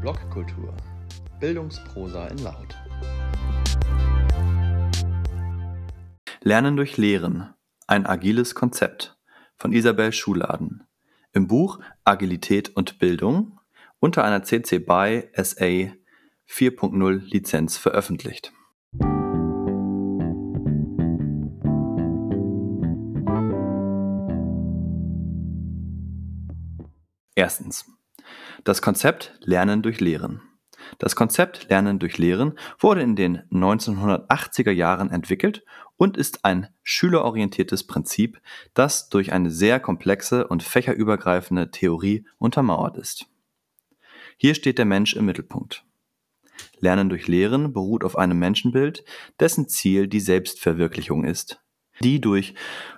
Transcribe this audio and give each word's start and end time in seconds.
Blogkultur. 0.00 0.74
Bildungsprosa 1.40 2.28
in 2.28 2.38
Laut. 2.38 2.74
Lernen 6.40 6.76
durch 6.76 6.96
Lehren. 6.96 7.52
Ein 7.86 8.06
agiles 8.06 8.54
Konzept 8.54 9.18
von 9.56 9.74
Isabel 9.74 10.14
Schuladen. 10.14 10.84
Im 11.32 11.48
Buch 11.48 11.80
Agilität 12.04 12.74
und 12.74 12.98
Bildung 12.98 13.60
unter 13.98 14.24
einer 14.24 14.42
CC 14.42 14.78
BY 14.78 15.28
SA 15.34 15.92
4.0 16.48 17.18
Lizenz 17.30 17.76
veröffentlicht. 17.76 18.54
Erstens. 27.34 27.99
Das 28.64 28.82
Konzept 28.82 29.38
Lernen 29.40 29.80
durch 29.80 30.00
Lehren. 30.00 30.42
Das 30.98 31.16
Konzept 31.16 31.68
Lernen 31.70 31.98
durch 31.98 32.18
Lehren 32.18 32.58
wurde 32.78 33.00
in 33.00 33.16
den 33.16 33.42
1980er 33.50 34.70
Jahren 34.70 35.10
entwickelt 35.10 35.64
und 35.96 36.16
ist 36.16 36.44
ein 36.44 36.68
schülerorientiertes 36.82 37.86
Prinzip, 37.86 38.40
das 38.74 39.08
durch 39.08 39.32
eine 39.32 39.50
sehr 39.50 39.80
komplexe 39.80 40.46
und 40.46 40.62
fächerübergreifende 40.62 41.70
Theorie 41.70 42.26
untermauert 42.38 42.98
ist. 42.98 43.26
Hier 44.36 44.54
steht 44.54 44.78
der 44.78 44.86
Mensch 44.86 45.14
im 45.14 45.26
Mittelpunkt. 45.26 45.84
Lernen 46.78 47.08
durch 47.08 47.28
Lehren 47.28 47.72
beruht 47.72 48.04
auf 48.04 48.16
einem 48.16 48.38
Menschenbild, 48.38 49.04
dessen 49.38 49.68
Ziel 49.68 50.06
die 50.06 50.20
Selbstverwirklichung 50.20 51.24
ist, 51.24 51.62
die 52.02 52.20
durch 52.20 52.54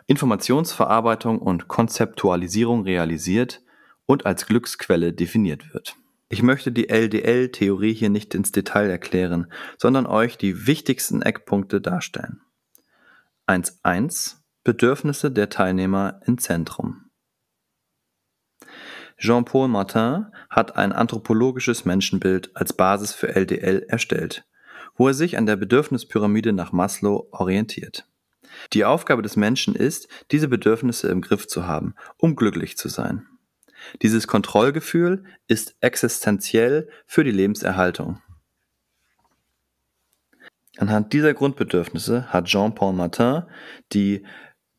Informationsverarbeitung 0.07 1.39
und 1.39 1.69
Konzeptualisierung 1.69 2.83
realisiert 2.83 3.63
und 4.13 4.27
als 4.27 4.45
Glücksquelle 4.45 5.15
definiert 5.15 5.73
wird. 5.73 5.97
Ich 6.29 6.43
möchte 6.43 6.71
die 6.71 6.91
LDL-Theorie 6.91 7.95
hier 7.95 8.11
nicht 8.11 8.35
ins 8.35 8.53
Detail 8.53 8.91
erklären, 8.91 9.51
sondern 9.79 10.05
euch 10.07 10.37
die 10.37 10.67
wichtigsten 10.67 11.23
Eckpunkte 11.23 11.81
darstellen. 11.81 12.43
1.1 13.47 14.37
Bedürfnisse 14.65 15.31
der 15.31 15.49
Teilnehmer 15.49 16.21
im 16.27 16.37
Zentrum. 16.37 17.11
Jean-Paul 19.17 19.69
Martin 19.69 20.27
hat 20.51 20.77
ein 20.77 20.93
anthropologisches 20.93 21.87
Menschenbild 21.87 22.55
als 22.55 22.75
Basis 22.75 23.15
für 23.15 23.35
LDL 23.35 23.87
erstellt, 23.89 24.45
wo 24.95 25.09
er 25.09 25.15
sich 25.15 25.39
an 25.39 25.47
der 25.47 25.57
Bedürfnispyramide 25.57 26.53
nach 26.53 26.73
Maslow 26.73 27.29
orientiert. 27.31 28.07
Die 28.75 28.85
Aufgabe 28.85 29.23
des 29.23 29.37
Menschen 29.37 29.75
ist, 29.75 30.09
diese 30.31 30.49
Bedürfnisse 30.49 31.09
im 31.09 31.23
Griff 31.23 31.47
zu 31.49 31.67
haben, 31.67 31.95
um 32.19 32.37
glücklich 32.37 32.77
zu 32.77 32.91
sein. 32.91 33.27
Dieses 34.03 34.27
Kontrollgefühl 34.27 35.25
ist 35.47 35.77
existenziell 35.81 36.89
für 37.07 37.25
die 37.25 37.31
Lebenserhaltung. 37.31 38.21
Anhand 40.79 41.13
dieser 41.13 41.35
Grundbedürfnisse 41.35 42.33
hat 42.33 42.47
Jean-Paul 42.47 42.95
Martin 42.95 43.43
die 43.93 44.25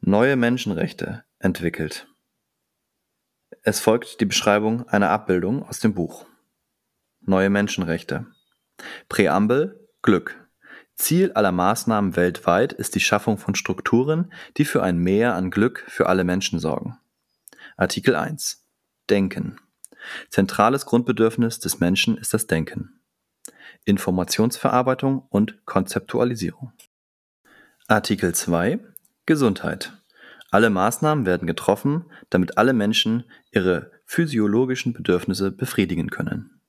neue 0.01 0.35
Menschenrechte 0.35 1.23
entwickelt. 1.39 2.07
Es 3.61 3.79
folgt 3.79 4.19
die 4.19 4.25
Beschreibung 4.25 4.87
einer 4.89 5.09
Abbildung 5.09 5.63
aus 5.63 5.79
dem 5.79 5.93
Buch. 5.93 6.25
Neue 7.21 7.49
Menschenrechte. 7.49 8.27
Präambel 9.07 9.87
Glück. 10.01 10.49
Ziel 10.95 11.31
aller 11.33 11.51
Maßnahmen 11.51 12.15
weltweit 12.15 12.73
ist 12.73 12.95
die 12.95 12.99
Schaffung 12.99 13.37
von 13.37 13.55
Strukturen, 13.55 14.33
die 14.57 14.65
für 14.65 14.83
ein 14.83 14.97
Mehr 14.97 15.35
an 15.35 15.49
Glück 15.49 15.85
für 15.87 16.07
alle 16.07 16.23
Menschen 16.23 16.59
sorgen. 16.59 16.99
Artikel 17.77 18.15
1. 18.15 18.62
Denken. 19.09 19.59
Zentrales 20.29 20.85
Grundbedürfnis 20.85 21.59
des 21.59 21.79
Menschen 21.79 22.17
ist 22.17 22.33
das 22.33 22.47
Denken. 22.47 22.99
Informationsverarbeitung 23.85 25.25
und 25.29 25.65
Konzeptualisierung. 25.65 26.71
Artikel 27.87 28.33
2 28.33 28.79
Gesundheit. 29.25 29.93
Alle 30.51 30.69
Maßnahmen 30.69 31.25
werden 31.25 31.47
getroffen, 31.47 32.05
damit 32.29 32.57
alle 32.57 32.73
Menschen 32.73 33.23
ihre 33.51 33.91
physiologischen 34.05 34.93
Bedürfnisse 34.93 35.51
befriedigen 35.51 36.09
können. 36.09 36.61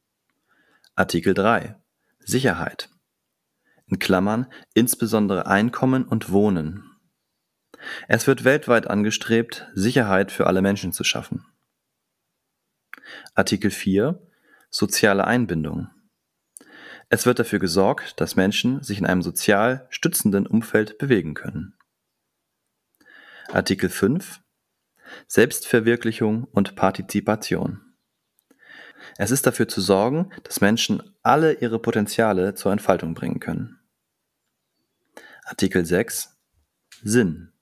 Artikel 0.95 1.35
3 1.35 1.77
Sicherheit. 2.21 2.89
In 3.87 3.99
Klammern 3.99 4.47
insbesondere 4.73 5.47
Einkommen 5.47 6.05
und 6.05 6.31
Wohnen. 6.33 6.91
Es 8.09 8.27
wird 8.27 8.45
weltweit 8.45 8.89
angestrebt, 8.89 9.69
Sicherheit 9.75 10.33
für 10.33 10.47
alle 10.47 10.63
Menschen 10.63 10.93
zu 10.93 11.05
schaffen. 11.05 11.45
Artikel 13.35 13.71
4 13.71 14.21
Soziale 14.71 15.25
Einbindung. 15.27 15.89
Es 17.09 17.27
wird 17.27 17.39
dafür 17.39 17.61
gesorgt, 17.61 18.21
dass 18.21 18.35
Menschen 18.35 18.83
sich 18.83 18.99
in 18.99 19.07
einem 19.07 19.23
sozial 19.23 19.87
stützenden 19.91 20.47
Umfeld 20.47 20.99
bewegen 20.99 21.35
können. 21.35 21.77
Artikel 23.53 23.89
5 23.89 24.41
Selbstverwirklichung 25.29 26.45
und 26.45 26.75
Partizipation. 26.75 27.95
Es 29.17 29.31
ist 29.31 29.47
dafür 29.47 29.69
zu 29.69 29.81
sorgen, 29.81 30.31
dass 30.43 30.61
Menschen 30.61 31.15
alle 31.23 31.55
ihre 31.55 31.79
Potenziale 31.79 32.55
zur 32.55 32.73
Entfaltung 32.73 33.15
bringen 33.15 33.39
können. 33.39 33.79
Artikel 35.45 35.85
6 35.85 36.37
Sinn. 37.03 37.54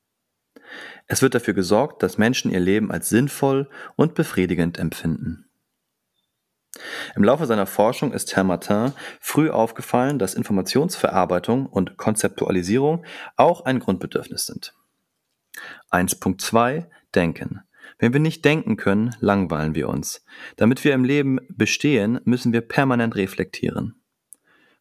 Es 1.06 1.22
wird 1.22 1.34
dafür 1.34 1.54
gesorgt, 1.54 2.02
dass 2.02 2.18
Menschen 2.18 2.50
ihr 2.50 2.60
Leben 2.60 2.90
als 2.90 3.08
sinnvoll 3.08 3.68
und 3.96 4.14
befriedigend 4.14 4.78
empfinden. 4.78 5.46
Im 7.14 7.24
Laufe 7.24 7.46
seiner 7.46 7.66
Forschung 7.66 8.12
ist 8.12 8.34
Herr 8.34 8.44
Martin 8.44 8.92
früh 9.20 9.50
aufgefallen, 9.50 10.18
dass 10.18 10.34
Informationsverarbeitung 10.34 11.66
und 11.66 11.98
Konzeptualisierung 11.98 13.04
auch 13.36 13.64
ein 13.64 13.78
Grundbedürfnis 13.78 14.46
sind. 14.46 14.74
1.2 15.90 16.86
Denken. 17.14 17.60
Wenn 17.98 18.14
wir 18.14 18.20
nicht 18.20 18.44
denken 18.44 18.76
können, 18.76 19.14
langweilen 19.20 19.74
wir 19.74 19.88
uns. 19.88 20.24
Damit 20.56 20.82
wir 20.82 20.94
im 20.94 21.04
Leben 21.04 21.38
bestehen, 21.50 22.20
müssen 22.24 22.52
wir 22.52 22.62
permanent 22.62 23.14
reflektieren. 23.16 24.02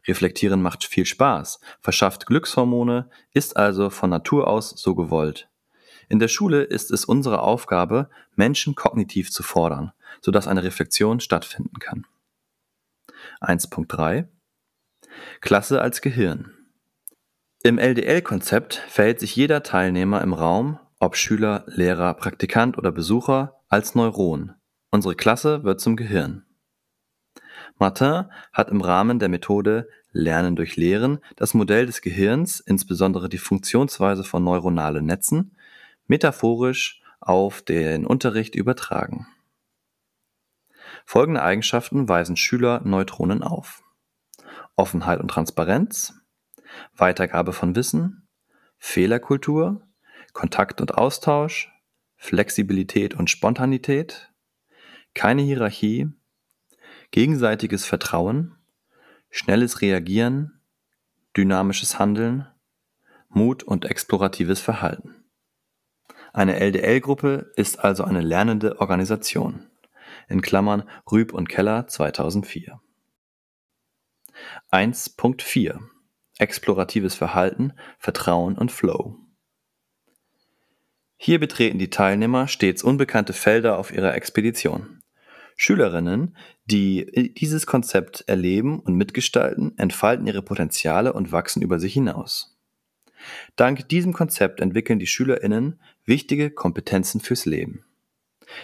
Reflektieren 0.07 0.61
macht 0.61 0.85
viel 0.85 1.05
Spaß, 1.05 1.59
verschafft 1.81 2.25
Glückshormone, 2.25 3.09
ist 3.33 3.57
also 3.57 3.89
von 3.89 4.09
Natur 4.09 4.47
aus 4.47 4.69
so 4.69 4.95
gewollt. 4.95 5.50
In 6.11 6.19
der 6.19 6.27
Schule 6.27 6.63
ist 6.63 6.91
es 6.91 7.05
unsere 7.05 7.39
Aufgabe, 7.41 8.09
Menschen 8.35 8.75
kognitiv 8.75 9.31
zu 9.31 9.43
fordern, 9.43 9.93
sodass 10.19 10.45
eine 10.45 10.61
Reflexion 10.61 11.21
stattfinden 11.21 11.79
kann. 11.79 12.05
1.3 13.39 14.27
Klasse 15.39 15.81
als 15.81 16.01
Gehirn. 16.01 16.51
Im 17.63 17.77
LDL-Konzept 17.77 18.75
verhält 18.89 19.21
sich 19.21 19.37
jeder 19.37 19.63
Teilnehmer 19.63 20.21
im 20.21 20.33
Raum, 20.33 20.79
ob 20.99 21.15
Schüler, 21.15 21.63
Lehrer, 21.67 22.13
Praktikant 22.15 22.77
oder 22.77 22.91
Besucher, 22.91 23.61
als 23.69 23.95
Neuron. 23.95 24.55
Unsere 24.89 25.15
Klasse 25.15 25.63
wird 25.63 25.79
zum 25.79 25.95
Gehirn. 25.95 26.43
Martin 27.79 28.25
hat 28.51 28.67
im 28.67 28.81
Rahmen 28.81 29.19
der 29.19 29.29
Methode 29.29 29.87
Lernen 30.11 30.57
durch 30.57 30.75
Lehren 30.75 31.19
das 31.37 31.53
Modell 31.53 31.85
des 31.85 32.01
Gehirns, 32.01 32.59
insbesondere 32.59 33.29
die 33.29 33.37
Funktionsweise 33.37 34.25
von 34.25 34.43
neuronalen 34.43 35.05
Netzen, 35.05 35.55
metaphorisch 36.11 37.01
auf 37.21 37.61
den 37.61 38.05
Unterricht 38.05 38.53
übertragen. 38.53 39.27
Folgende 41.05 41.41
Eigenschaften 41.41 42.09
weisen 42.09 42.35
Schüler 42.35 42.81
Neutronen 42.83 43.43
auf. 43.43 43.81
Offenheit 44.75 45.21
und 45.21 45.29
Transparenz, 45.29 46.13
Weitergabe 46.97 47.53
von 47.53 47.77
Wissen, 47.77 48.27
Fehlerkultur, 48.77 49.87
Kontakt 50.33 50.81
und 50.81 50.95
Austausch, 50.95 51.71
Flexibilität 52.17 53.13
und 53.13 53.29
Spontanität, 53.29 54.33
keine 55.13 55.43
Hierarchie, 55.43 56.09
gegenseitiges 57.11 57.85
Vertrauen, 57.85 58.57
schnelles 59.29 59.79
Reagieren, 59.79 60.59
dynamisches 61.37 61.99
Handeln, 61.99 62.47
Mut 63.29 63.63
und 63.63 63.85
exploratives 63.85 64.59
Verhalten. 64.59 65.20
Eine 66.33 66.59
LDL-Gruppe 66.59 67.51
ist 67.55 67.79
also 67.83 68.03
eine 68.03 68.21
lernende 68.21 68.79
Organisation. 68.79 69.67
In 70.29 70.41
Klammern 70.41 70.83
Rüb 71.11 71.33
und 71.33 71.49
Keller 71.49 71.87
2004. 71.87 72.79
1.4 74.71 75.79
Exploratives 76.37 77.15
Verhalten, 77.15 77.73
Vertrauen 77.99 78.57
und 78.57 78.71
Flow. 78.71 79.17
Hier 81.17 81.39
betreten 81.39 81.77
die 81.77 81.89
Teilnehmer 81.91 82.47
stets 82.47 82.81
unbekannte 82.81 83.33
Felder 83.33 83.77
auf 83.77 83.93
ihrer 83.93 84.15
Expedition. 84.15 85.03
Schülerinnen, 85.55 86.35
die 86.65 87.33
dieses 87.37 87.67
Konzept 87.67 88.23
erleben 88.25 88.79
und 88.79 88.95
mitgestalten, 88.95 89.77
entfalten 89.77 90.25
ihre 90.25 90.41
Potenziale 90.41 91.13
und 91.13 91.31
wachsen 91.31 91.61
über 91.61 91.79
sich 91.79 91.93
hinaus. 91.93 92.50
Dank 93.55 93.89
diesem 93.89 94.13
Konzept 94.13 94.59
entwickeln 94.59 94.99
die 94.99 95.07
SchülerInnen 95.07 95.79
wichtige 96.05 96.51
Kompetenzen 96.51 97.21
fürs 97.21 97.45
Leben. 97.45 97.85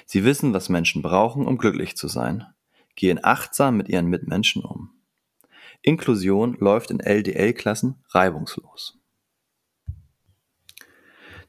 Sie 0.06 0.24
wissen, 0.24 0.54
was 0.54 0.69
Menschen 0.69 1.01
brauchen, 1.01 1.45
um 1.45 1.57
glücklich 1.57 1.95
zu 1.95 2.07
sein. 2.07 2.45
gehen 2.95 3.24
achtsam 3.24 3.77
mit 3.77 3.89
ihren 3.89 4.07
Mitmenschen 4.07 4.63
um. 4.63 4.89
Inklusion 5.83 6.57
läuft 6.59 6.89
in 6.89 7.00
LDL-Klassen 7.00 8.04
reibungslos. 8.09 8.98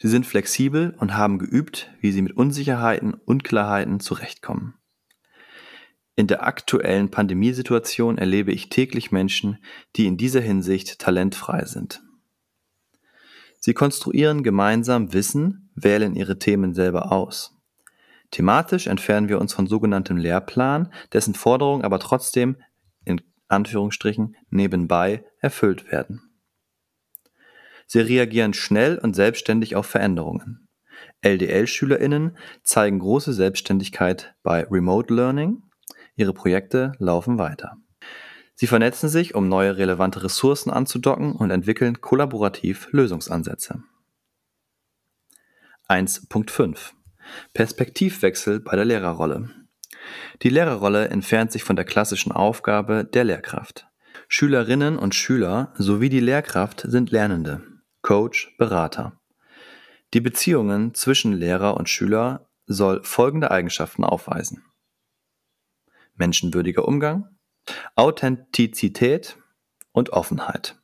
Sie 0.01 0.09
sind 0.09 0.27
flexibel 0.27 0.95
und 0.99 1.17
haben 1.17 1.39
geübt, 1.39 1.91
wie 2.01 2.13
sie 2.13 2.23
mit 2.23 2.37
Unsicherheiten, 2.37 3.15
Unklarheiten 3.15 3.99
zurechtkommen. 3.99 4.75
In 6.15 6.27
der 6.27 6.45
aktuellen 6.45 7.11
Pandemiesituation 7.11 8.19
erlebe 8.19 8.53
ich 8.53 8.69
täglich 8.69 9.11
Menschen, 9.11 9.59
die 9.97 10.07
in 10.07 10.17
dieser 10.17 10.41
Hinsicht 10.41 10.99
talentfrei 10.99 11.65
sind. 11.65 12.03
Sie 13.59 13.75
konstruieren 13.75 14.43
gemeinsam 14.43 15.13
Wissen, 15.13 15.71
wählen 15.75 16.15
ihre 16.15 16.39
Themen 16.39 16.75
selber 16.75 17.13
aus. 17.13 17.57
Thematisch 18.31 18.87
entfernen 18.87 19.29
wir 19.29 19.41
uns 19.41 19.53
von 19.55 19.67
sogenanntem 19.67 20.17
Lehrplan, 20.17 20.93
dessen 21.13 21.35
Forderungen 21.35 21.85
aber 21.85 21.99
trotzdem 21.99 22.57
in 23.05 23.21
Anführungsstrichen 23.49 24.37
nebenbei 24.51 25.25
erfüllt 25.41 25.91
werden. 25.91 26.23
Sie 27.87 28.01
reagieren 28.01 28.53
schnell 28.53 28.99
und 28.99 29.17
selbstständig 29.17 29.75
auf 29.75 29.87
Veränderungen. 29.87 30.69
LDL-SchülerInnen 31.23 32.37
zeigen 32.63 32.99
große 32.99 33.33
Selbstständigkeit 33.33 34.35
bei 34.43 34.65
Remote 34.65 35.13
Learning. 35.13 35.63
Ihre 36.15 36.35
Projekte 36.35 36.93
laufen 36.99 37.39
weiter. 37.39 37.79
Sie 38.61 38.67
vernetzen 38.67 39.09
sich, 39.09 39.37
um 39.37 39.49
neue 39.49 39.77
relevante 39.77 40.25
Ressourcen 40.25 40.71
anzudocken 40.71 41.31
und 41.31 41.53
entwickeln 41.53 42.01
kollaborativ 42.01 42.89
Lösungsansätze. 42.91 43.85
1.5 45.89 46.77
Perspektivwechsel 47.55 48.59
bei 48.59 48.75
der 48.75 48.85
Lehrerrolle. 48.85 49.51
Die 50.43 50.49
Lehrerrolle 50.49 51.07
entfernt 51.07 51.53
sich 51.53 51.63
von 51.63 51.77
der 51.77 51.85
klassischen 51.85 52.33
Aufgabe 52.33 53.05
der 53.05 53.23
Lehrkraft. 53.23 53.87
Schülerinnen 54.27 54.99
und 54.99 55.15
Schüler 55.15 55.73
sowie 55.77 56.09
die 56.09 56.19
Lehrkraft 56.19 56.81
sind 56.81 57.13
Lernende, 57.13 57.63
Coach, 58.03 58.57
Berater. 58.59 59.21
Die 60.15 60.21
Beziehungen 60.21 60.95
zwischen 60.95 61.33
Lehrer 61.33 61.77
und 61.77 61.89
Schüler 61.89 62.51
soll 62.67 63.05
folgende 63.05 63.53
Eigenschaften 63.53 64.03
aufweisen. 64.03 64.65
Menschenwürdiger 66.17 66.89
Umgang, 66.89 67.38
Authentizität 67.95 69.37
und 69.93 70.11
Offenheit, 70.11 70.77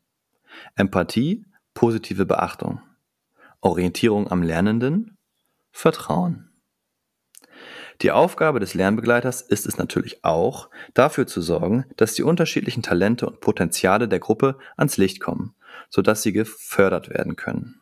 Empathie, 0.77 1.45
positive 1.75 2.27
Beachtung, 2.27 2.81
Orientierung 3.61 4.31
am 4.31 4.43
Lernenden, 4.43 5.17
Vertrauen. 5.73 6.51
Die 8.03 8.11
Aufgabe 8.11 8.61
des 8.61 8.75
Lernbegleiters 8.75 9.41
ist 9.41 9.67
es 9.67 9.79
natürlich 9.79 10.25
auch, 10.25 10.69
dafür 10.95 11.27
zu 11.27 11.41
sorgen, 11.41 11.85
dass 11.97 12.15
die 12.15 12.23
unterschiedlichen 12.23 12.83
Talente 12.83 13.27
und 13.27 13.41
Potenziale 13.41 14.09
der 14.09 14.19
Gruppe 14.19 14.59
ans 14.77 14.97
Licht 14.97 15.21
kommen, 15.21 15.55
sodass 15.91 16.23
sie 16.23 16.33
gefördert 16.33 17.09
werden 17.11 17.37
können. 17.37 17.81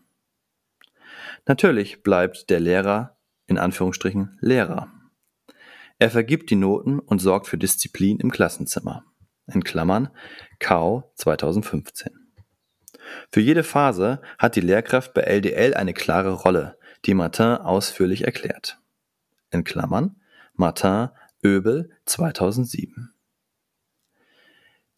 Natürlich 1.47 2.03
bleibt 2.03 2.51
der 2.51 2.61
Lehrer 2.61 3.17
in 3.47 3.59
Anführungsstrichen 3.59 4.39
Lehrer. 4.41 4.93
Er 6.03 6.11
vergibt 6.11 6.51
die 6.51 6.57
Noten 6.57 6.99
und 6.99 7.21
sorgt 7.21 7.47
für 7.47 7.57
Disziplin 7.57 8.19
im 8.19 8.33
Klassenzimmer. 8.33 9.05
In 9.47 9.63
Klammern 9.63 10.09
KAU 10.59 11.05
2015. 11.15 12.11
Für 13.31 13.39
jede 13.39 13.63
Phase 13.63 14.21
hat 14.37 14.57
die 14.57 14.63
Lehrkraft 14.63 15.15
bei 15.15 15.21
LDL 15.21 15.75
eine 15.75 15.95
klare 15.95 16.33
Rolle, 16.33 16.77
die 17.05 17.15
Martin 17.15 17.59
ausführlich 17.59 18.25
erklärt. 18.25 18.81
In 19.53 19.63
Klammern 19.63 20.17
Martin 20.55 21.11
Oebel 21.45 21.91
2007. 22.07 23.15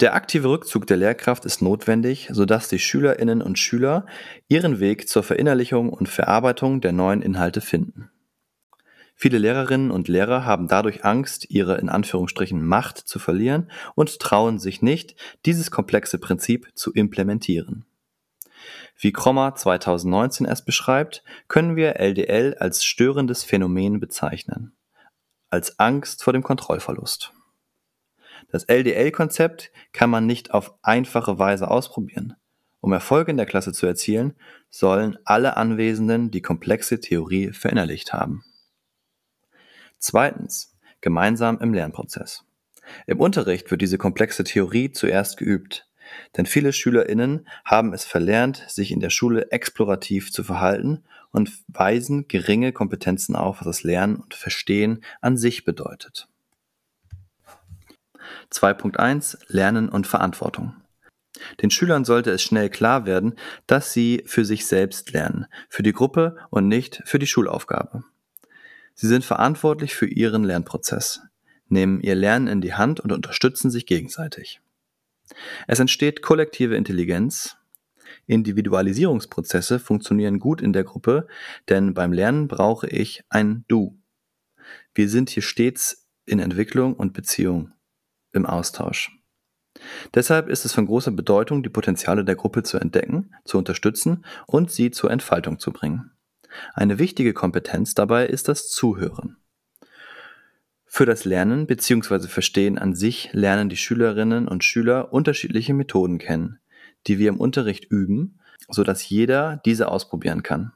Der 0.00 0.14
aktive 0.14 0.48
Rückzug 0.48 0.86
der 0.86 0.96
Lehrkraft 0.96 1.44
ist 1.44 1.60
notwendig, 1.60 2.30
sodass 2.32 2.70
die 2.70 2.78
Schülerinnen 2.78 3.42
und 3.42 3.58
Schüler 3.58 4.06
ihren 4.48 4.80
Weg 4.80 5.06
zur 5.10 5.22
Verinnerlichung 5.22 5.90
und 5.90 6.08
Verarbeitung 6.08 6.80
der 6.80 6.92
neuen 6.92 7.20
Inhalte 7.20 7.60
finden. 7.60 8.10
Viele 9.14 9.38
Lehrerinnen 9.38 9.90
und 9.90 10.08
Lehrer 10.08 10.44
haben 10.44 10.66
dadurch 10.68 11.04
Angst, 11.04 11.48
ihre 11.48 11.78
in 11.78 11.88
Anführungsstrichen 11.88 12.64
Macht 12.64 12.98
zu 12.98 13.18
verlieren 13.18 13.70
und 13.94 14.18
trauen 14.18 14.58
sich 14.58 14.82
nicht, 14.82 15.14
dieses 15.46 15.70
komplexe 15.70 16.18
Prinzip 16.18 16.70
zu 16.74 16.92
implementieren. 16.92 17.86
Wie 18.98 19.12
Krommer 19.12 19.54
2019 19.54 20.46
es 20.46 20.64
beschreibt, 20.64 21.22
können 21.48 21.76
wir 21.76 21.96
LDL 21.96 22.56
als 22.58 22.84
störendes 22.84 23.44
Phänomen 23.44 24.00
bezeichnen, 24.00 24.72
als 25.48 25.78
Angst 25.78 26.22
vor 26.22 26.32
dem 26.32 26.42
Kontrollverlust. 26.42 27.32
Das 28.50 28.64
LDL-Konzept 28.64 29.72
kann 29.92 30.10
man 30.10 30.26
nicht 30.26 30.52
auf 30.52 30.74
einfache 30.82 31.38
Weise 31.38 31.70
ausprobieren. 31.70 32.34
Um 32.80 32.92
Erfolge 32.92 33.30
in 33.30 33.36
der 33.36 33.46
Klasse 33.46 33.72
zu 33.72 33.86
erzielen, 33.86 34.34
sollen 34.70 35.18
alle 35.24 35.56
Anwesenden 35.56 36.30
die 36.30 36.42
komplexe 36.42 37.00
Theorie 37.00 37.52
verinnerlicht 37.52 38.12
haben. 38.12 38.44
Zweitens, 40.06 40.76
gemeinsam 41.00 41.60
im 41.60 41.72
Lernprozess. 41.72 42.44
Im 43.06 43.20
Unterricht 43.20 43.70
wird 43.70 43.80
diese 43.80 43.96
komplexe 43.96 44.44
Theorie 44.44 44.92
zuerst 44.92 45.38
geübt. 45.38 45.88
Denn 46.36 46.44
viele 46.44 46.74
SchülerInnen 46.74 47.48
haben 47.64 47.94
es 47.94 48.04
verlernt, 48.04 48.66
sich 48.68 48.90
in 48.90 49.00
der 49.00 49.08
Schule 49.08 49.50
explorativ 49.50 50.30
zu 50.30 50.44
verhalten 50.44 51.04
und 51.30 51.50
weisen 51.68 52.28
geringe 52.28 52.72
Kompetenzen 52.72 53.34
auf, 53.34 53.60
was 53.60 53.64
das 53.64 53.82
Lernen 53.82 54.16
und 54.16 54.34
Verstehen 54.34 55.02
an 55.22 55.38
sich 55.38 55.64
bedeutet. 55.64 56.28
2.1 58.52 59.38
Lernen 59.48 59.88
und 59.88 60.06
Verantwortung. 60.06 60.74
Den 61.62 61.70
Schülern 61.70 62.04
sollte 62.04 62.30
es 62.30 62.42
schnell 62.42 62.68
klar 62.68 63.06
werden, 63.06 63.36
dass 63.66 63.94
sie 63.94 64.22
für 64.26 64.44
sich 64.44 64.66
selbst 64.66 65.12
lernen, 65.14 65.46
für 65.70 65.82
die 65.82 65.94
Gruppe 65.94 66.36
und 66.50 66.68
nicht 66.68 67.00
für 67.06 67.18
die 67.18 67.26
Schulaufgabe. 67.26 68.04
Sie 68.94 69.08
sind 69.08 69.24
verantwortlich 69.24 69.94
für 69.94 70.06
ihren 70.06 70.44
Lernprozess, 70.44 71.22
nehmen 71.68 72.00
ihr 72.00 72.14
Lernen 72.14 72.46
in 72.46 72.60
die 72.60 72.74
Hand 72.74 73.00
und 73.00 73.12
unterstützen 73.12 73.70
sich 73.70 73.86
gegenseitig. 73.86 74.60
Es 75.66 75.80
entsteht 75.80 76.22
kollektive 76.22 76.76
Intelligenz. 76.76 77.56
Individualisierungsprozesse 78.26 79.78
funktionieren 79.78 80.38
gut 80.38 80.62
in 80.62 80.72
der 80.72 80.84
Gruppe, 80.84 81.26
denn 81.68 81.94
beim 81.94 82.12
Lernen 82.12 82.48
brauche 82.48 82.86
ich 82.86 83.24
ein 83.28 83.64
Du. 83.68 83.98
Wir 84.94 85.08
sind 85.08 85.30
hier 85.30 85.42
stets 85.42 86.06
in 86.24 86.38
Entwicklung 86.38 86.94
und 86.94 87.12
Beziehung, 87.12 87.72
im 88.32 88.46
Austausch. 88.46 89.10
Deshalb 90.14 90.48
ist 90.48 90.64
es 90.64 90.72
von 90.72 90.86
großer 90.86 91.10
Bedeutung, 91.10 91.62
die 91.62 91.68
Potenziale 91.68 92.24
der 92.24 92.36
Gruppe 92.36 92.62
zu 92.62 92.78
entdecken, 92.78 93.34
zu 93.44 93.58
unterstützen 93.58 94.24
und 94.46 94.70
sie 94.70 94.90
zur 94.90 95.10
Entfaltung 95.10 95.58
zu 95.58 95.72
bringen. 95.72 96.13
Eine 96.74 96.98
wichtige 96.98 97.32
Kompetenz 97.32 97.94
dabei 97.94 98.26
ist 98.26 98.48
das 98.48 98.68
Zuhören. 98.68 99.36
Für 100.86 101.06
das 101.06 101.24
Lernen 101.24 101.66
bzw. 101.66 102.28
Verstehen 102.28 102.78
an 102.78 102.94
sich 102.94 103.30
lernen 103.32 103.68
die 103.68 103.76
Schülerinnen 103.76 104.46
und 104.46 104.62
Schüler 104.62 105.12
unterschiedliche 105.12 105.74
Methoden 105.74 106.18
kennen, 106.18 106.60
die 107.06 107.18
wir 107.18 107.30
im 107.30 107.40
Unterricht 107.40 107.86
üben, 107.90 108.38
so 108.68 108.84
dass 108.84 109.08
jeder 109.08 109.60
diese 109.64 109.88
ausprobieren 109.88 110.42
kann. 110.42 110.72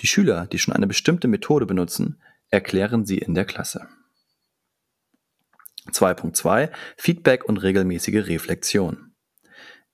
Die 0.00 0.06
Schüler, 0.06 0.46
die 0.46 0.58
schon 0.58 0.74
eine 0.74 0.86
bestimmte 0.86 1.26
Methode 1.26 1.66
benutzen, 1.66 2.20
erklären 2.48 3.04
sie 3.04 3.18
in 3.18 3.34
der 3.34 3.44
Klasse. 3.44 3.88
2.2 5.88 6.70
Feedback 6.96 7.44
und 7.44 7.56
regelmäßige 7.58 8.28
Reflexion. 8.28 9.09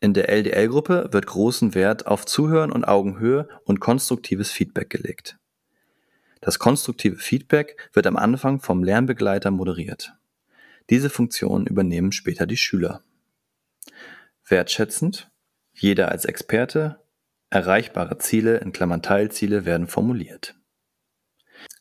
In 0.01 0.13
der 0.13 0.29
LDL-Gruppe 0.29 1.09
wird 1.13 1.27
großen 1.27 1.75
Wert 1.75 2.07
auf 2.07 2.27
Zuhören 2.27 2.71
und 2.71 2.85
Augenhöhe 2.85 3.49
und 3.65 3.81
konstruktives 3.81 4.51
Feedback 4.51 4.91
gelegt. 4.91 5.39
Das 6.41 6.59
konstruktive 6.59 7.17
Feedback 7.17 7.91
wird 7.93 8.07
am 8.07 8.17
Anfang 8.17 8.61
vom 8.61 8.85
Lernbegleiter 8.85 9.51
moderiert. 9.51 10.15
Diese 10.91 11.11
Funktion 11.11 11.67
übernehmen 11.67 12.13
später 12.13 12.47
die 12.47 12.59
Schüler. 12.59 13.03
Wertschätzend, 14.47 15.31
jeder 15.73 16.11
als 16.11 16.25
Experte, 16.25 17.01
erreichbare 17.51 18.19
Ziele 18.19 18.59
in 18.59 18.73
Klammern 18.73 19.03
Teilziele 19.03 19.65
werden 19.65 19.87
formuliert. 19.87 20.55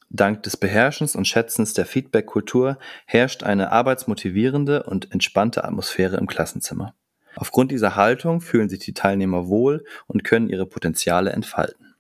Dank 0.10 0.44
des 0.44 0.56
Beherrschens 0.58 1.16
und 1.16 1.28
Schätzens 1.28 1.74
der 1.74 1.86
Feedback-Kultur 1.86 2.80
herrscht 3.06 3.44
eine 3.44 3.72
arbeitsmotivierende 3.72 4.84
und 4.84 5.12
entspannte 5.12 5.66
Atmosphäre 5.66 6.18
im 6.18 6.28
Klassenzimmer. 6.28 6.96
Aufgrund 7.36 7.72
dieser 7.72 7.96
Haltung 7.96 8.42
fühlen 8.42 8.70
sich 8.70 8.80
die 8.80 8.94
Teilnehmer 8.94 9.48
wohl 9.48 9.84
und 10.08 10.24
können 10.24 10.50
ihre 10.50 10.66
Potenziale 10.66 11.32
entfalten. 11.32 11.96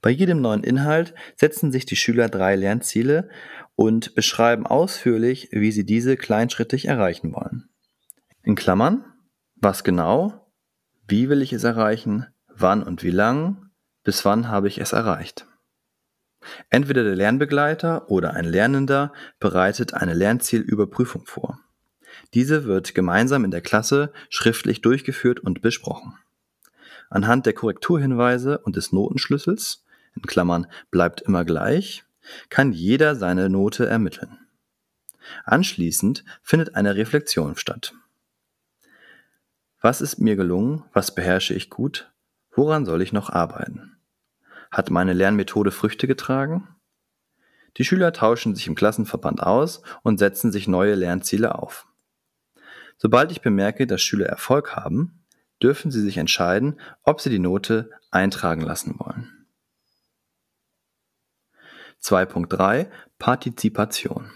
Bei 0.00 0.10
jedem 0.10 0.40
neuen 0.40 0.62
Inhalt 0.62 1.14
setzen 1.36 1.72
sich 1.72 1.84
die 1.86 1.96
Schüler 1.96 2.28
drei 2.28 2.54
Lernziele 2.56 3.28
und 3.74 4.14
beschreiben 4.14 4.66
ausführlich, 4.66 5.48
wie 5.50 5.72
sie 5.72 5.84
diese 5.84 6.16
kleinschrittig 6.16 6.86
erreichen 6.86 7.34
wollen. 7.34 7.68
In 8.42 8.54
Klammern, 8.54 9.04
was 9.56 9.82
genau, 9.84 10.52
wie 11.08 11.28
will 11.28 11.42
ich 11.42 11.52
es 11.52 11.64
erreichen, 11.64 12.26
wann 12.48 12.82
und 12.82 13.02
wie 13.02 13.10
lang, 13.10 13.70
bis 14.04 14.24
wann 14.24 14.48
habe 14.48 14.68
ich 14.68 14.78
es 14.78 14.92
erreicht. 14.92 15.46
Entweder 16.68 17.04
der 17.04 17.16
Lernbegleiter 17.16 18.10
oder 18.10 18.34
ein 18.34 18.44
Lernender 18.44 19.12
bereitet 19.40 19.94
eine 19.94 20.12
Lernzielüberprüfung 20.12 21.24
vor. 21.24 21.58
Diese 22.34 22.64
wird 22.64 22.96
gemeinsam 22.96 23.44
in 23.44 23.52
der 23.52 23.60
Klasse 23.60 24.12
schriftlich 24.28 24.80
durchgeführt 24.80 25.38
und 25.38 25.62
besprochen. 25.62 26.18
Anhand 27.08 27.46
der 27.46 27.52
Korrekturhinweise 27.52 28.58
und 28.58 28.74
des 28.74 28.92
Notenschlüssels, 28.92 29.84
in 30.16 30.22
Klammern 30.22 30.66
bleibt 30.90 31.20
immer 31.22 31.44
gleich, 31.44 32.04
kann 32.48 32.72
jeder 32.72 33.14
seine 33.14 33.48
Note 33.48 33.86
ermitteln. 33.86 34.38
Anschließend 35.44 36.24
findet 36.42 36.74
eine 36.74 36.96
Reflexion 36.96 37.56
statt. 37.56 37.94
Was 39.80 40.00
ist 40.00 40.18
mir 40.18 40.34
gelungen? 40.34 40.82
Was 40.92 41.14
beherrsche 41.14 41.54
ich 41.54 41.70
gut? 41.70 42.10
Woran 42.50 42.84
soll 42.84 43.02
ich 43.02 43.12
noch 43.12 43.30
arbeiten? 43.30 43.96
Hat 44.70 44.90
meine 44.90 45.12
Lernmethode 45.12 45.70
Früchte 45.70 46.08
getragen? 46.08 46.68
Die 47.76 47.84
Schüler 47.84 48.12
tauschen 48.12 48.54
sich 48.54 48.66
im 48.66 48.74
Klassenverband 48.74 49.42
aus 49.42 49.82
und 50.02 50.18
setzen 50.18 50.50
sich 50.50 50.66
neue 50.66 50.94
Lernziele 50.94 51.54
auf. 51.56 51.86
Sobald 53.04 53.30
ich 53.30 53.42
bemerke, 53.42 53.86
dass 53.86 54.00
Schüler 54.00 54.24
Erfolg 54.24 54.76
haben, 54.76 55.26
dürfen 55.62 55.90
sie 55.90 56.00
sich 56.00 56.16
entscheiden, 56.16 56.80
ob 57.02 57.20
sie 57.20 57.28
die 57.28 57.38
Note 57.38 57.90
eintragen 58.10 58.62
lassen 58.62 58.98
wollen. 58.98 59.44
2.3 62.00 62.86
Partizipation 63.18 64.30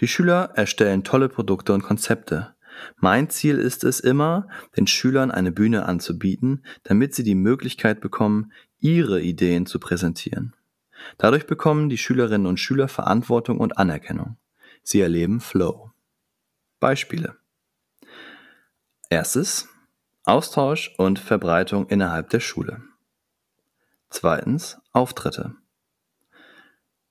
Die 0.00 0.08
Schüler 0.08 0.50
erstellen 0.56 1.04
tolle 1.04 1.28
Produkte 1.28 1.74
und 1.74 1.84
Konzepte. 1.84 2.56
Mein 2.96 3.30
Ziel 3.30 3.58
ist 3.58 3.84
es 3.84 4.00
immer, 4.00 4.48
den 4.76 4.88
Schülern 4.88 5.30
eine 5.30 5.52
Bühne 5.52 5.86
anzubieten, 5.86 6.64
damit 6.82 7.14
sie 7.14 7.22
die 7.22 7.36
Möglichkeit 7.36 8.00
bekommen, 8.00 8.50
ihre 8.80 9.22
Ideen 9.22 9.66
zu 9.66 9.78
präsentieren. 9.78 10.56
Dadurch 11.18 11.46
bekommen 11.46 11.88
die 11.88 11.98
Schülerinnen 11.98 12.48
und 12.48 12.58
Schüler 12.58 12.88
Verantwortung 12.88 13.60
und 13.60 13.78
Anerkennung. 13.78 14.38
Sie 14.82 15.00
erleben 15.00 15.38
Flow. 15.38 15.92
Beispiele. 16.80 17.36
Erstes. 19.08 19.68
Austausch 20.24 20.94
und 20.98 21.18
Verbreitung 21.18 21.88
innerhalb 21.88 22.30
der 22.30 22.40
Schule. 22.40 22.82
Zweitens. 24.10 24.78
Auftritte. 24.92 25.54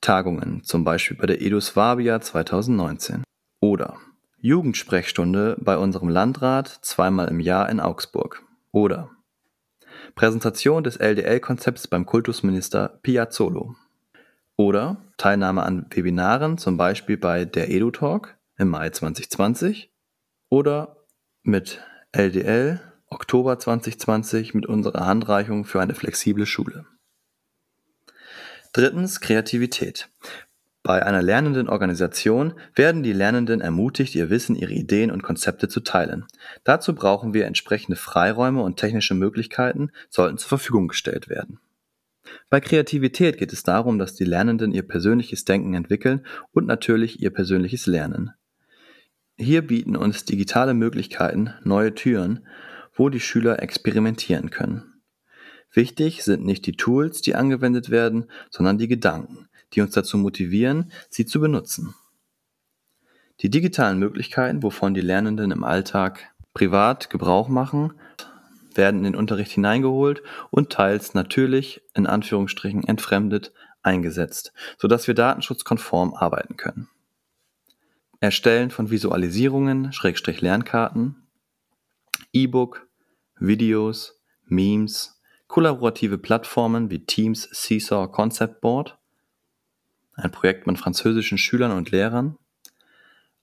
Tagungen, 0.01 0.63
zum 0.63 0.83
Beispiel 0.83 1.17
bei 1.17 1.25
der 1.25 1.41
Edusvabia 1.41 2.21
2019. 2.21 3.23
Oder 3.59 3.97
Jugendsprechstunde 4.37 5.57
bei 5.59 5.77
unserem 5.77 6.09
Landrat 6.09 6.67
zweimal 6.67 7.29
im 7.29 7.39
Jahr 7.39 7.69
in 7.69 7.79
Augsburg. 7.79 8.43
Oder 8.71 9.09
Präsentation 10.13 10.83
des 10.83 10.97
LDL-Konzepts 10.97 11.87
beim 11.87 12.05
Kultusminister 12.05 12.99
Piazzolo. 13.01 13.75
Oder 14.57 14.97
Teilnahme 15.17 15.63
an 15.63 15.87
Webinaren, 15.89 16.57
zum 16.57 16.77
Beispiel 16.77 17.17
bei 17.17 17.45
der 17.45 17.71
EduTalk 17.71 18.34
im 18.57 18.69
Mai 18.69 18.89
2020. 18.89 19.91
Oder 20.49 20.97
mit 21.43 21.81
LDL 22.11 22.81
Oktober 23.07 23.59
2020 23.59 24.53
mit 24.53 24.65
unserer 24.65 25.05
Handreichung 25.05 25.65
für 25.65 25.81
eine 25.81 25.95
flexible 25.95 26.45
Schule. 26.45 26.85
Drittens 28.73 29.21
Kreativität. 29.21 30.09
Bei 30.83 31.03
einer 31.03 31.21
lernenden 31.21 31.67
Organisation 31.67 32.53
werden 32.75 33.01
die 33.01 33.13
Lernenden 33.13 33.59
ermutigt, 33.59 34.13
ihr 34.15 34.29
Wissen, 34.29 34.55
ihre 34.55 34.73
Ideen 34.73 35.09
und 35.09 35.23
Konzepte 35.23 35.67
zu 35.67 35.79
teilen. 35.79 36.25
Dazu 36.63 36.93
brauchen 36.93 37.33
wir 37.33 37.45
entsprechende 37.45 37.95
Freiräume 37.95 38.61
und 38.61 38.77
technische 38.77 39.15
Möglichkeiten 39.15 39.91
sollten 40.09 40.37
zur 40.37 40.49
Verfügung 40.49 40.87
gestellt 40.87 41.27
werden. 41.27 41.59
Bei 42.49 42.59
Kreativität 42.59 43.37
geht 43.37 43.53
es 43.53 43.63
darum, 43.63 43.97
dass 43.97 44.13
die 44.13 44.25
Lernenden 44.25 44.71
ihr 44.71 44.83
persönliches 44.83 45.45
Denken 45.45 45.73
entwickeln 45.73 46.25
und 46.51 46.67
natürlich 46.67 47.21
ihr 47.21 47.31
persönliches 47.31 47.87
Lernen. 47.87 48.33
Hier 49.37 49.67
bieten 49.67 49.95
uns 49.95 50.23
digitale 50.23 50.73
Möglichkeiten 50.73 51.53
neue 51.63 51.93
Türen, 51.93 52.47
wo 52.93 53.09
die 53.09 53.19
Schüler 53.19 53.61
experimentieren 53.61 54.49
können. 54.49 55.01
Wichtig 55.73 56.23
sind 56.23 56.45
nicht 56.45 56.65
die 56.65 56.77
Tools, 56.77 57.21
die 57.21 57.35
angewendet 57.35 57.89
werden, 57.89 58.31
sondern 58.49 58.77
die 58.77 58.87
Gedanken, 58.87 59.49
die 59.73 59.81
uns 59.81 59.93
dazu 59.93 60.17
motivieren, 60.17 60.91
sie 61.09 61.25
zu 61.25 61.41
benutzen. 61.41 61.95
Die 63.41 63.49
digitalen 63.49 63.99
Möglichkeiten, 63.99 64.63
wovon 64.63 64.93
die 64.93 65.01
Lernenden 65.01 65.51
im 65.51 65.65
Alltag 65.65 66.31
privat 66.53 67.09
Gebrauch 67.09 67.49
machen, 67.49 67.93
werden 68.73 68.99
in 68.99 69.03
den 69.03 69.15
Unterricht 69.15 69.51
hineingeholt 69.51 70.23
und 70.49 70.71
teils 70.71 71.13
natürlich 71.13 71.81
in 71.93 72.07
Anführungsstrichen 72.07 72.85
entfremdet 72.85 73.51
eingesetzt, 73.83 74.53
sodass 74.77 75.07
wir 75.07 75.13
datenschutzkonform 75.13 76.13
arbeiten 76.13 76.55
können. 76.55 76.87
Erstellen 78.25 78.71
von 78.71 78.89
Visualisierungen, 78.89 79.93
Schrägstrich 79.93 80.41
Lernkarten, 80.41 81.27
E-Book, 82.33 82.87
Videos, 83.37 84.19
Memes, 84.45 85.21
kollaborative 85.45 86.17
Plattformen 86.17 86.89
wie 86.89 87.05
Teams 87.05 87.47
Seesaw 87.51 88.11
Concept 88.11 88.61
Board, 88.61 88.97
ein 90.15 90.31
Projekt 90.31 90.65
mit 90.65 90.79
französischen 90.79 91.37
Schülern 91.37 91.71
und 91.71 91.91
Lehrern, 91.91 92.35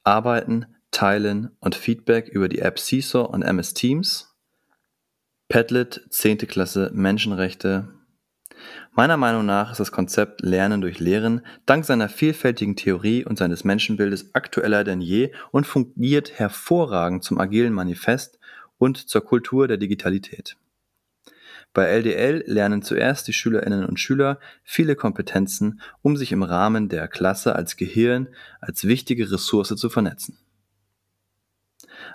Arbeiten, 0.03 0.67
Teilen 0.91 1.57
und 1.61 1.77
Feedback 1.77 2.29
über 2.29 2.49
die 2.49 2.59
App 2.59 2.81
Seesaw 2.81 3.29
und 3.29 3.43
MS 3.43 3.75
Teams, 3.75 4.35
Padlet, 5.49 6.01
10. 6.11 6.39
Klasse 6.39 6.91
Menschenrechte. 6.93 7.89
Meiner 8.92 9.16
Meinung 9.16 9.47
nach 9.47 9.71
ist 9.71 9.81
das 9.81 9.92
Konzept 9.92 10.42
Lernen 10.42 10.81
durch 10.81 11.00
Lehren 11.00 11.40
dank 11.66 11.85
seiner 11.85 12.09
vielfältigen 12.09 12.76
Theorie 12.76 13.25
und 13.25 13.38
seines 13.38 13.64
Menschenbildes 13.64 14.35
aktueller 14.35 14.85
denn 14.85 15.00
je 15.00 15.33
und 15.50 15.66
fungiert 15.66 16.38
hervorragend 16.38 17.25
zum 17.25 17.38
agilen 17.38 17.73
Manifest 17.73 18.38
und 18.78 18.97
zur 18.97 19.25
Kultur 19.25 19.69
der 19.69 19.78
Digitalität. 19.78 20.57
Bei 21.75 21.87
LDL 21.87 22.45
lernen 22.47 22.83
zuerst 22.83 23.26
die 23.28 23.33
Schülerinnen 23.33 23.87
und 23.87 23.99
Schüler 23.99 24.38
viele 24.62 24.95
Kompetenzen, 24.95 25.81
um 26.02 26.16
sich 26.16 26.33
im 26.33 26.42
Rahmen 26.42 26.90
der 26.90 27.09
Klasse 27.09 27.57
als 27.57 27.76
Gehirn 27.76 28.28
als 28.61 28.85
wichtige 28.85 29.31
Ressource 29.31 29.75
zu 29.75 29.88
vernetzen. 29.88 30.37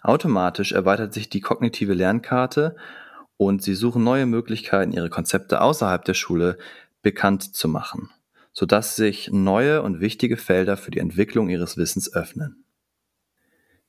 Automatisch 0.03 0.73
erweitert 0.73 1.13
sich 1.13 1.29
die 1.29 1.41
kognitive 1.41 1.93
Lernkarte 1.93 2.75
und 3.37 3.63
sie 3.63 3.75
suchen 3.75 4.03
neue 4.03 4.25
Möglichkeiten, 4.25 4.91
ihre 4.91 5.09
Konzepte 5.09 5.61
außerhalb 5.61 6.03
der 6.03 6.13
Schule 6.13 6.57
bekannt 7.01 7.55
zu 7.55 7.67
machen, 7.67 8.09
sodass 8.51 8.95
sich 8.95 9.29
neue 9.31 9.81
und 9.83 9.99
wichtige 9.99 10.37
Felder 10.37 10.77
für 10.77 10.91
die 10.91 10.99
Entwicklung 10.99 11.49
ihres 11.49 11.77
Wissens 11.77 12.11
öffnen. 12.13 12.65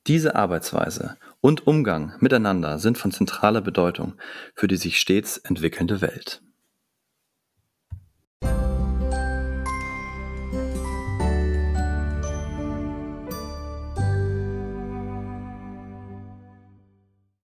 Diese 0.07 0.37
Arbeitsweise 0.37 1.17
und 1.41 1.67
Umgang 1.67 2.15
miteinander 2.21 2.79
sind 2.79 2.97
von 2.97 3.13
zentraler 3.13 3.61
Bedeutung 3.61 4.15
für 4.55 4.69
die 4.69 4.77
sich 4.77 4.99
stets 4.99 5.39
entwickelnde 5.39 6.01
Welt. 6.01 6.43